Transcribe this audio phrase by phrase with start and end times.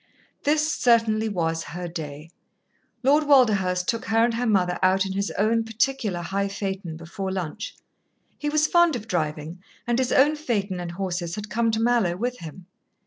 [0.45, 2.31] This certainly was her day.
[3.03, 7.31] Lord Walderhurst took her and her mother out in his own particular high phaeton before
[7.31, 7.75] lunch.
[8.39, 12.17] He was fond of driving, and his own phaeton and horses had come to Mallowe
[12.17, 12.65] with him.